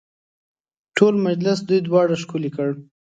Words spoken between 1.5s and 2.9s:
دوی دواړو ښکلی کړ.